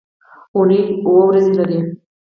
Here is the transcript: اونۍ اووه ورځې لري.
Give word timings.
اونۍ 0.55 0.81
اووه 1.05 1.23
ورځې 1.29 1.53
لري. 1.59 1.79